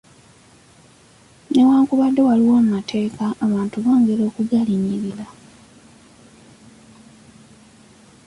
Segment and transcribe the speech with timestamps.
[1.51, 5.25] Newankubadde waliwo amateeka abantu bongera okugalinyirira.